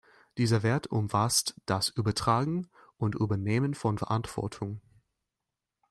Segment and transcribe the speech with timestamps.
[0.39, 2.67] Dieser Wert umfasst das Übertragen
[2.97, 4.81] und Übernehmen von Verantwortung.